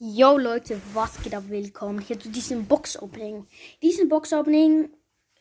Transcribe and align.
Yo 0.00 0.38
Leute, 0.38 0.80
was 0.94 1.20
geht 1.24 1.34
ab? 1.34 1.42
Willkommen 1.48 1.98
hier 1.98 2.20
zu 2.20 2.28
diesem 2.28 2.66
Box-Opening. 2.66 3.48
Diesen 3.82 4.08
Box-Opening 4.08 4.90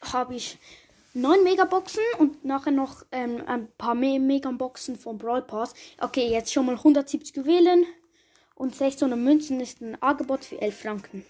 habe 0.02 0.33
ich 0.33 0.58
9 1.14 1.44
Megaboxen 1.44 2.02
und 2.17 2.44
nachher 2.44 2.72
noch 2.72 3.06
ähm, 3.12 3.43
ein 3.46 3.67
paar 3.78 3.93
Me 3.93 4.20
Megaboxen 4.20 4.98
vom 4.98 5.20
Brawl 5.20 5.43
Pass. 5.43 5.75
Okay, 6.01 6.28
jetzt 6.32 6.51
schon 6.51 6.66
mal 6.66 6.74
170 6.74 7.35
Juwelen 7.35 7.85
und 8.55 8.75
600 8.75 9.20
Münzen 9.20 9.59
ist 9.59 9.80
ein 9.80 10.02
Angebot 10.02 10.43
für 10.43 10.60
11 10.60 10.82
Franken. 10.82 11.24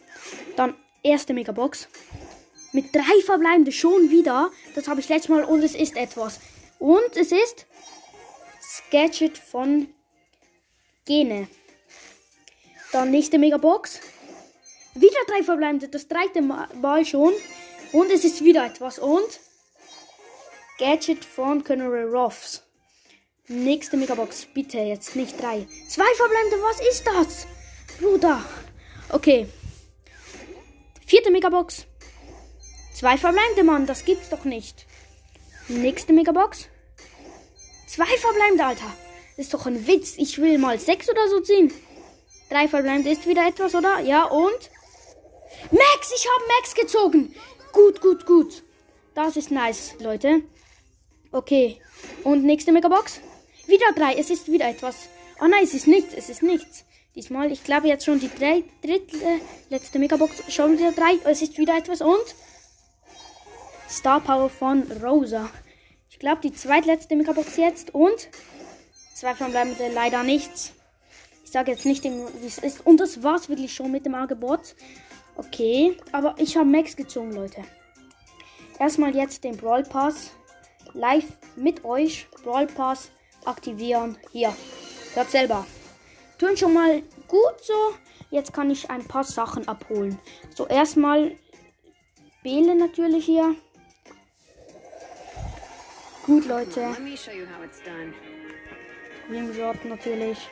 Dann 0.55 0.75
erste 1.03 1.33
Megabox 1.33 1.89
mit 2.71 2.95
drei 2.95 3.21
verbleibende 3.25 3.73
schon 3.73 4.09
wieder. 4.09 4.51
Das 4.73 4.87
habe 4.87 5.01
ich 5.01 5.09
letztes 5.09 5.27
Mal 5.27 5.43
und 5.43 5.63
es 5.63 5.75
ist 5.75 5.97
etwas. 5.97 6.39
Und 6.79 7.17
es 7.17 7.33
ist 7.33 7.65
Sketchet 8.61 9.37
von 9.37 9.89
Gene. 11.03 11.49
Dann 12.91 13.11
nächste 13.11 13.37
Megabox. 13.37 13.99
Wieder 14.93 15.19
drei 15.27 15.43
verbleibende, 15.43 15.89
das 15.89 16.07
dritte 16.07 16.41
Mal 16.41 17.05
schon. 17.05 17.33
Und 17.91 18.11
es 18.11 18.23
ist 18.25 18.43
wieder 18.43 18.65
etwas. 18.65 18.99
Und 18.99 19.39
Gadget 20.77 21.25
von 21.25 21.63
Colonel 21.63 22.07
Ruffs. 22.07 22.63
Nächste 23.47 23.97
Megabox. 23.97 24.47
Bitte 24.53 24.79
jetzt 24.79 25.15
nicht 25.15 25.41
drei. 25.41 25.65
Zwei 25.87 26.13
verbleibende, 26.15 26.57
was 26.61 26.81
ist 26.81 27.05
das? 27.07 27.47
Bruder. 27.99 28.43
Okay. 29.09 29.47
Vierte 31.05 31.31
Megabox. 31.31 31.85
Zwei 32.93 33.17
verbleibende, 33.17 33.63
Mann. 33.63 33.85
Das 33.85 34.03
gibt's 34.03 34.29
doch 34.29 34.43
nicht. 34.43 34.85
Nächste 35.67 36.13
Megabox. 36.13 36.67
Zwei 37.87 38.17
verbleibende, 38.17 38.65
Alter. 38.65 38.93
Ist 39.37 39.53
doch 39.53 39.65
ein 39.65 39.87
Witz. 39.87 40.15
Ich 40.17 40.39
will 40.39 40.57
mal 40.57 40.79
sechs 40.79 41.09
oder 41.09 41.29
so 41.29 41.39
ziehen. 41.39 41.71
Drei 42.49 42.67
verbleibende 42.67 43.09
ist 43.09 43.27
wieder 43.27 43.45
etwas, 43.47 43.75
oder? 43.75 43.99
Ja, 43.99 44.23
und? 44.25 44.69
Max, 45.71 46.13
ich 46.15 46.27
habe 46.27 46.47
Max 46.57 46.75
gezogen. 46.75 47.35
Gut, 47.71 48.01
gut, 48.01 48.25
gut. 48.25 48.63
Das 49.13 49.35
ist 49.35 49.51
nice, 49.51 49.95
Leute. 49.99 50.43
Okay. 51.31 51.81
Und 52.23 52.43
nächste 52.43 52.71
Megabox. 52.71 53.19
Wieder 53.65 53.91
drei. 53.95 54.13
Es 54.15 54.29
ist 54.29 54.51
wieder 54.51 54.69
etwas. 54.69 55.09
Oh 55.41 55.47
nein, 55.47 55.63
es 55.63 55.73
ist 55.73 55.87
nichts. 55.87 56.13
Es 56.13 56.29
ist 56.29 56.41
nichts. 56.41 56.85
Diesmal, 57.15 57.51
ich 57.51 57.63
glaube 57.63 57.87
jetzt 57.87 58.05
schon 58.05 58.19
die 58.19 58.29
drei, 58.29 58.63
dritte, 58.81 59.17
letzte 59.69 59.99
Megabox. 59.99 60.53
Schon 60.53 60.77
wieder 60.77 60.91
drei. 60.91 61.17
Es 61.25 61.41
ist 61.41 61.57
wieder 61.57 61.77
etwas. 61.77 62.01
Und 62.01 62.35
Star 63.89 64.19
Power 64.19 64.49
von 64.49 64.83
Rosa. 65.03 65.49
Ich 66.09 66.19
glaube, 66.19 66.41
die 66.41 66.53
zweitletzte 66.53 67.15
Megabox 67.15 67.57
jetzt. 67.57 67.93
Und 67.93 68.29
zwei 69.15 69.35
verbleibende 69.35 69.89
leider 69.93 70.23
nichts. 70.23 70.73
Ich 71.47 71.53
sage 71.53 71.71
jetzt 71.71 71.85
nicht, 71.85 72.03
wie 72.03 72.45
es 72.45 72.57
ist. 72.57 72.85
Und 72.85 72.99
das 72.99 73.23
war's 73.23 73.47
wirklich 73.47 73.73
schon 73.73 73.89
mit 73.89 74.05
dem 74.05 74.15
Angebot. 74.15 74.75
Okay, 75.37 75.95
aber 76.11 76.35
ich 76.39 76.57
habe 76.57 76.67
Max 76.67 76.93
gezogen, 76.93 77.31
Leute. 77.31 77.63
Erstmal 78.77 79.15
jetzt 79.15 79.45
den 79.45 79.55
Brawl 79.55 79.83
Pass 79.83 80.31
live 80.93 81.25
mit 81.55 81.85
euch. 81.85 82.27
Brawl 82.43 82.67
Pass 82.67 83.11
aktivieren. 83.45 84.17
Hier, 84.33 84.53
hört 85.13 85.31
selber. 85.31 85.65
Tun 86.37 86.57
schon 86.57 86.73
mal 86.73 87.01
gut 87.29 87.63
so. 87.63 87.93
Jetzt 88.29 88.51
kann 88.51 88.69
ich 88.69 88.89
ein 88.89 89.07
paar 89.07 89.23
Sachen 89.23 89.69
abholen. 89.69 90.19
So, 90.53 90.67
erstmal 90.67 91.37
Bele 92.43 92.75
natürlich 92.75 93.23
hier. 93.23 93.55
Gut, 96.25 96.45
Leute. 96.45 96.93
Rimshot 99.29 99.85
natürlich. 99.85 100.49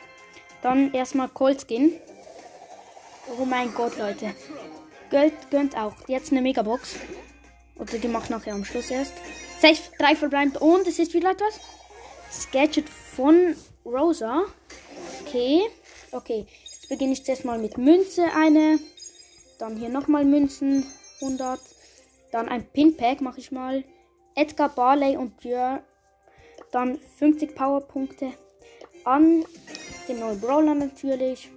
Dann 0.62 0.92
erstmal 0.92 1.28
Cold 1.28 1.60
Skin. 1.60 1.92
Oh 3.38 3.44
mein 3.44 3.72
Gott, 3.74 3.98
Leute. 3.98 4.34
Geld 5.10 5.50
gönnt 5.50 5.76
auch. 5.76 5.94
Jetzt 6.08 6.32
eine 6.32 6.42
Megabox. 6.42 6.96
Oder 7.76 7.98
die 7.98 8.08
macht 8.08 8.30
nachher 8.30 8.54
am 8.54 8.64
Schluss 8.64 8.90
erst. 8.90 9.12
Safe, 9.60 9.80
drei 9.98 10.16
verbleibt 10.16 10.58
und 10.58 10.86
es 10.86 10.98
ist 10.98 11.14
wieder 11.14 11.30
etwas. 11.30 11.60
Sketchet 12.30 12.88
von 12.88 13.56
Rosa. 13.84 14.44
Okay. 15.22 15.62
Okay. 16.12 16.46
Jetzt 16.64 16.88
beginne 16.88 17.12
ich 17.12 17.24
zuerst 17.24 17.44
mal 17.44 17.58
mit 17.58 17.78
Münze 17.78 18.24
eine. 18.34 18.78
Dann 19.58 19.76
hier 19.76 19.88
nochmal 19.88 20.24
Münzen. 20.24 20.86
100. 21.20 21.60
Dann 22.32 22.48
ein 22.48 22.66
Pinpack 22.66 23.20
mache 23.20 23.40
ich 23.40 23.52
mal. 23.52 23.84
Edgar, 24.34 24.68
Barley 24.68 25.16
und 25.16 25.38
Björn. 25.38 25.80
Dann 26.72 26.98
50 27.18 27.54
Powerpunkte 27.54 28.32
an 29.04 29.44
den 30.08 30.20
neuen 30.20 30.40
Brawler 30.40 30.74
natürlich. 30.74 31.50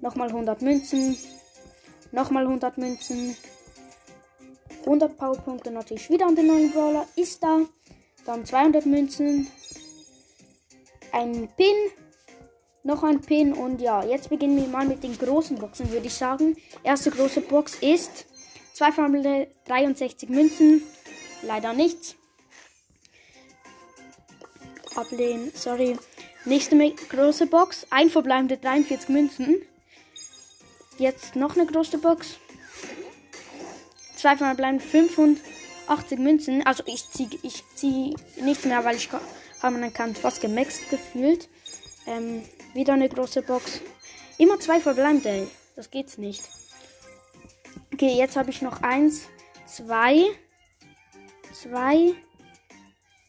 Nochmal 0.00 0.28
100 0.28 0.62
Münzen. 0.62 1.16
Nochmal 2.12 2.44
100 2.44 2.78
Münzen. 2.78 3.36
100 4.80 5.16
Powerpunkte 5.16 5.70
natürlich 5.70 6.08
wieder 6.10 6.26
an 6.26 6.36
den 6.36 6.46
neuen 6.46 6.70
Brawler. 6.72 7.06
Ist 7.16 7.42
da. 7.42 7.60
Dann 8.24 8.44
200 8.44 8.86
Münzen. 8.86 9.48
Ein 11.12 11.48
Pin. 11.56 11.76
Noch 12.82 13.02
ein 13.02 13.20
Pin. 13.20 13.52
Und 13.52 13.80
ja, 13.80 14.04
jetzt 14.04 14.28
beginnen 14.28 14.56
wir 14.56 14.68
mal 14.68 14.86
mit 14.86 15.02
den 15.02 15.16
großen 15.18 15.58
Boxen, 15.58 15.90
würde 15.90 16.06
ich 16.06 16.14
sagen. 16.14 16.56
Erste 16.84 17.10
große 17.10 17.40
Box 17.40 17.76
ist 17.80 18.26
2 18.74 18.92
verbleibende 18.92 19.48
63 19.64 20.28
Münzen. 20.28 20.82
Leider 21.42 21.72
nichts. 21.72 22.16
Ablehnen, 24.94 25.50
sorry. 25.54 25.96
Nächste 26.46 26.78
große 27.08 27.48
Box. 27.48 27.88
Ein 27.90 28.08
verbleibende 28.08 28.56
43 28.56 29.08
Münzen. 29.08 29.56
Jetzt 30.96 31.34
noch 31.34 31.56
eine 31.56 31.66
große 31.66 31.98
Box. 31.98 32.36
Zwei 34.14 34.36
verbleibende 34.36 34.84
85 34.84 36.18
Münzen. 36.20 36.64
Also 36.64 36.84
ich 36.86 37.10
ziehe 37.10 37.30
ich 37.42 37.64
zieh 37.74 38.14
nichts 38.40 38.64
mehr, 38.64 38.84
weil 38.84 38.94
ich 38.94 39.10
habe 39.60 39.76
man 39.76 39.92
kann 39.92 40.14
fast 40.14 40.40
gemaxt 40.40 40.88
gefühlt. 40.88 41.48
Ähm, 42.06 42.44
wieder 42.74 42.92
eine 42.92 43.08
große 43.08 43.42
Box. 43.42 43.80
Immer 44.38 44.60
zwei 44.60 44.78
verbleibende. 44.78 45.48
Das 45.74 45.90
geht's 45.90 46.16
nicht. 46.16 46.44
Okay, 47.92 48.16
jetzt 48.16 48.36
habe 48.36 48.50
ich 48.50 48.62
noch 48.62 48.82
eins, 48.82 49.26
zwei, 49.66 50.26
zwei, 51.52 52.14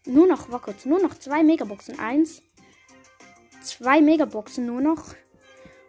nur 0.05 0.27
noch, 0.27 0.51
war 0.51 0.61
kurz, 0.61 0.85
nur 0.85 1.01
noch 1.01 1.17
zwei 1.17 1.41
Megaboxen. 1.41 1.97
Eins, 1.99 2.43
Zwei 3.67 3.99
Megaboxen 3.99 4.65
nur 4.65 4.79
noch. 4.79 5.13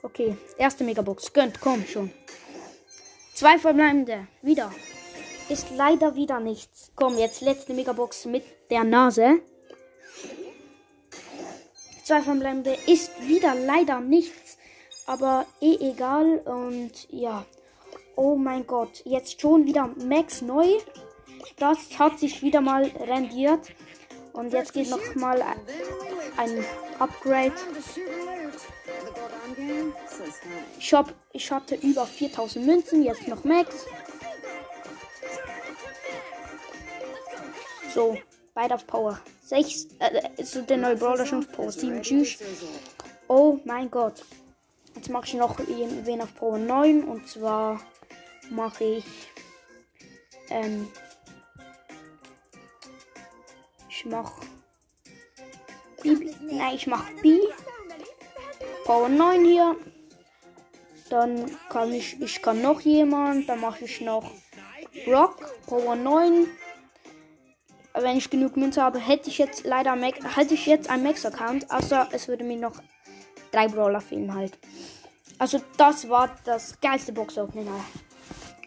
Okay, 0.02 0.36
erste 0.58 0.82
Megabox. 0.82 1.32
Gönnt, 1.32 1.60
komm 1.60 1.86
schon. 1.86 2.10
Zwei 3.34 3.56
verbleibende. 3.56 4.26
Wieder. 4.42 4.72
Ist 5.48 5.68
leider 5.76 6.16
wieder 6.16 6.40
nichts. 6.40 6.90
Komm, 6.96 7.16
jetzt 7.18 7.40
letzte 7.40 7.74
Megabox 7.74 8.24
mit 8.24 8.42
der 8.70 8.82
Nase. 8.82 9.40
Zwei 12.02 12.20
verbleibende. 12.20 12.76
Ist 12.88 13.12
wieder 13.28 13.54
leider 13.54 14.00
nichts. 14.00 14.58
Aber 15.06 15.46
eh 15.60 15.76
egal. 15.92 16.38
Und 16.38 17.08
ja. 17.10 17.46
Oh 18.16 18.34
mein 18.34 18.66
Gott. 18.66 19.02
Jetzt 19.04 19.40
schon 19.40 19.66
wieder 19.66 19.88
Max 20.04 20.42
neu. 20.42 20.66
Das 21.58 21.96
hat 21.96 22.18
sich 22.18 22.42
wieder 22.42 22.60
mal 22.60 22.82
rendiert. 22.82 23.68
Und 24.32 24.52
jetzt 24.52 24.72
geht 24.72 24.90
noch 24.90 25.14
mal 25.14 25.40
ein 26.36 26.64
Upgrade. 26.98 27.52
Ich, 30.78 30.94
hab, 30.94 31.14
ich 31.32 31.50
hatte 31.50 31.74
über 31.76 32.06
4000 32.06 32.66
Münzen, 32.66 33.02
jetzt 33.02 33.26
noch 33.28 33.44
Max. 33.44 33.86
So, 37.94 38.18
beide 38.54 38.74
auf 38.74 38.86
Power. 38.86 39.20
6, 39.44 39.88
äh, 39.98 40.20
ist 40.36 40.68
der 40.68 40.76
neue 40.76 40.96
Brawler 40.96 41.24
schon 41.24 41.38
auf 41.38 41.52
Power 41.52 41.72
7. 41.72 42.02
Tschüss. 42.02 42.38
Oh 43.28 43.58
mein 43.64 43.90
Gott. 43.90 44.24
Jetzt 44.94 45.10
mache 45.10 45.26
ich 45.26 45.34
noch 45.34 45.58
wen 45.58 46.20
auf 46.20 46.34
Power 46.34 46.58
9 46.58 47.04
und 47.04 47.28
zwar 47.28 47.80
mache 48.50 48.84
ich 48.84 49.04
ähm, 50.50 50.88
ich 53.88 54.04
mache 54.06 54.46
B. 56.02 56.16
Nein, 56.42 56.74
ich 56.74 56.86
mache 56.86 57.12
B. 57.22 57.38
Power 58.84 59.08
9 59.08 59.44
hier. 59.44 59.76
Dann 61.10 61.50
kann 61.68 61.92
ich, 61.92 62.20
ich 62.20 62.42
kann 62.42 62.62
noch 62.62 62.80
jemand. 62.80 63.48
Dann 63.48 63.60
mache 63.60 63.84
ich 63.84 64.00
noch 64.00 64.30
Rock, 65.06 65.54
Power 65.66 65.96
9. 65.96 66.46
Wenn 67.94 68.16
ich 68.16 68.30
genug 68.30 68.56
Münze 68.56 68.82
habe, 68.82 68.98
hätte 68.98 69.28
ich 69.28 69.38
jetzt 69.38 69.64
leider 69.64 69.94
hätte 69.96 70.54
ich 70.54 70.66
jetzt 70.66 70.88
einen 70.88 71.02
Max-Account. 71.02 71.70
Außer 71.70 72.08
es 72.12 72.28
würde 72.28 72.44
mir 72.44 72.58
noch 72.58 72.80
drei 73.50 73.68
Brawler 73.68 74.00
fehlen 74.00 74.34
halt. 74.34 74.58
Also 75.38 75.60
das 75.76 76.08
war 76.08 76.36
das 76.44 76.80
geilste 76.80 77.12
Box-Opening. 77.12 77.68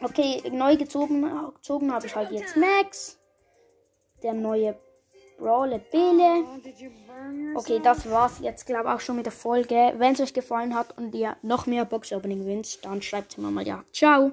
Okay, 0.04 0.42
neu 0.52 0.78
gezogen, 0.78 1.30
gezogen 1.56 1.94
habe 1.94 2.08
ich 2.08 2.16
halt 2.16 2.32
jetzt 2.32 2.58
Max. 2.58 3.20
Der 4.24 4.34
neue 4.34 4.78
Brawler 5.42 5.80
Bele. 5.80 6.46
Okay, 7.56 7.80
das 7.84 8.10
war's 8.10 8.40
jetzt, 8.42 8.66
glaube 8.68 8.90
ich, 8.90 8.96
auch 8.96 9.00
schon 9.00 9.16
mit 9.16 9.26
der 9.26 9.34
Folge. 9.34 9.94
Wenn 9.98 10.14
es 10.14 10.22
euch 10.22 10.34
gefallen 10.34 10.76
hat 10.76 10.96
und 10.98 11.16
ihr 11.16 11.36
noch 11.42 11.66
mehr 11.66 11.84
Box-Opening 11.84 12.46
wünscht, 12.46 12.86
dann 12.86 13.02
schreibt 13.02 13.38
mir 13.40 13.50
mal 13.50 13.66
ja. 13.66 13.84
Ciao! 13.92 14.30